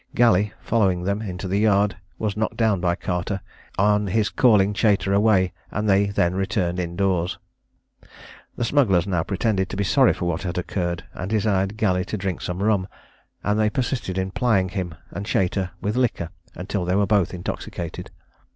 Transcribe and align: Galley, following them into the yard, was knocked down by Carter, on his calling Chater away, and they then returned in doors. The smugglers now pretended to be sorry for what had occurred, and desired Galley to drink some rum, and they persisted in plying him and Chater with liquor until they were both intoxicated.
Galley, 0.15 0.51
following 0.59 1.03
them 1.03 1.21
into 1.21 1.47
the 1.47 1.59
yard, 1.59 1.95
was 2.17 2.35
knocked 2.35 2.57
down 2.57 2.81
by 2.81 2.95
Carter, 2.95 3.39
on 3.77 4.07
his 4.07 4.29
calling 4.29 4.73
Chater 4.73 5.13
away, 5.13 5.53
and 5.69 5.87
they 5.87 6.07
then 6.07 6.33
returned 6.33 6.79
in 6.79 6.95
doors. 6.95 7.37
The 8.55 8.65
smugglers 8.65 9.05
now 9.05 9.21
pretended 9.21 9.69
to 9.69 9.77
be 9.77 9.83
sorry 9.83 10.13
for 10.13 10.25
what 10.25 10.41
had 10.41 10.57
occurred, 10.57 11.03
and 11.13 11.29
desired 11.29 11.77
Galley 11.77 12.03
to 12.05 12.17
drink 12.17 12.41
some 12.41 12.63
rum, 12.63 12.87
and 13.43 13.59
they 13.59 13.69
persisted 13.69 14.17
in 14.17 14.31
plying 14.31 14.69
him 14.69 14.95
and 15.11 15.27
Chater 15.27 15.69
with 15.81 15.95
liquor 15.95 16.31
until 16.55 16.83
they 16.83 16.95
were 16.95 17.05
both 17.05 17.31
intoxicated. 17.31 18.09